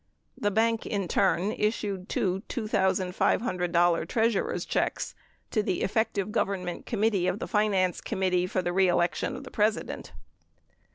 The 0.35 0.49
bank 0.49 0.87
in 0.87 1.07
turn 1.07 1.51
issued 1.51 2.09
two 2.09 2.41
$2,500 2.49 4.07
treasurer's 4.07 4.65
checks 4.65 5.13
to 5.51 5.61
the 5.61 5.83
Effective 5.83 6.31
Government 6.31 6.87
Committee 6.87 7.27
of 7.27 7.37
the 7.37 7.45
Finance 7.47 8.01
Committee 8.01 8.47
for 8.47 8.63
the 8.63 8.73
Re 8.73 8.87
Election 8.87 9.35
of 9.35 9.43
the 9.43 9.51
President. 9.51 10.11